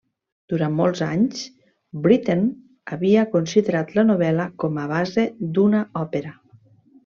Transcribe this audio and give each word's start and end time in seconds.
Durant 0.51 0.71
molts 0.77 1.03
anys, 1.07 1.43
Britten 2.07 2.41
havia 2.97 3.27
considerat 3.35 3.95
la 4.01 4.07
novel·la 4.11 4.51
com 4.65 4.83
a 4.85 4.89
base 4.97 5.29
d'una 5.59 5.87
òpera. 6.07 6.37